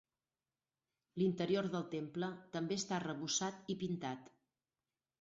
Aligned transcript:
L'interior 1.23 1.69
del 1.77 1.87
temple 1.93 2.31
també 2.57 2.81
està 2.83 2.99
arrebossat 3.01 3.73
i 3.77 3.81
pintat. 3.87 4.37